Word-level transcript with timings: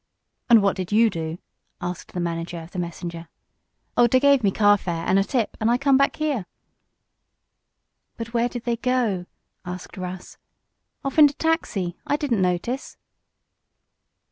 "And 0.49 0.63
what 0.63 0.75
did 0.75 0.91
you 0.91 1.11
do?" 1.11 1.37
asked 1.79 2.13
the 2.13 2.19
manager 2.19 2.57
of 2.59 2.71
the 2.71 2.79
messenger. 2.79 3.27
"Oh, 3.95 4.07
dey 4.07 4.19
gave 4.19 4.43
me 4.43 4.49
carfare, 4.49 5.05
an' 5.05 5.19
a 5.19 5.23
tip, 5.23 5.55
and 5.61 5.69
I 5.69 5.77
come 5.77 5.95
back 5.95 6.15
here." 6.15 6.47
"But 8.17 8.33
where 8.33 8.49
did 8.49 8.63
they 8.63 8.77
go?" 8.77 9.27
asked 9.63 9.97
Russ. 9.97 10.39
"Off 11.05 11.19
in 11.19 11.27
de 11.27 11.33
taxi. 11.33 11.97
I 12.07 12.15
didn't 12.15 12.41
notice." 12.41 12.97